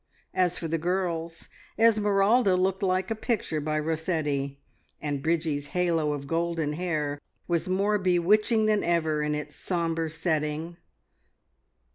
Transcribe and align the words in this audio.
As 0.33 0.57
for 0.57 0.67
the 0.67 0.79
girls, 0.79 1.47
Esmeralda 1.77 2.55
looked 2.55 2.81
like 2.81 3.11
a 3.11 3.15
picture 3.15 3.61
by 3.61 3.77
Rossetti, 3.77 4.57
and 4.99 5.21
Bridgie's 5.21 5.67
halo 5.77 6.13
of 6.13 6.25
golden 6.25 6.73
hair 6.73 7.21
was 7.47 7.69
more 7.69 7.99
bewitching 7.99 8.65
than 8.65 8.83
ever 8.83 9.21
in 9.21 9.35
its 9.35 9.55
sombre 9.55 10.09
setting. 10.09 10.77